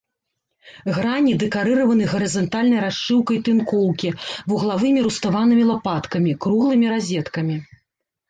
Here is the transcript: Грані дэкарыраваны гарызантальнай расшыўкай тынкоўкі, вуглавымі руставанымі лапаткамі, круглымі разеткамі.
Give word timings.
Грані 0.95 1.33
дэкарыраваны 1.41 2.05
гарызантальнай 2.13 2.79
расшыўкай 2.85 3.37
тынкоўкі, 3.49 4.09
вуглавымі 4.53 4.99
руставанымі 5.09 5.63
лапаткамі, 5.73 6.31
круглымі 6.47 6.85
разеткамі. 6.97 7.55